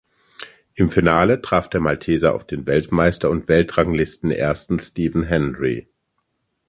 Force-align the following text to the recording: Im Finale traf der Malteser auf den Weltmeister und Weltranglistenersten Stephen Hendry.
Im 0.73 0.89
Finale 0.89 1.43
traf 1.43 1.69
der 1.69 1.79
Malteser 1.79 2.33
auf 2.33 2.47
den 2.47 2.65
Weltmeister 2.65 3.29
und 3.29 3.47
Weltranglistenersten 3.47 4.79
Stephen 4.79 5.21
Hendry. 5.21 5.89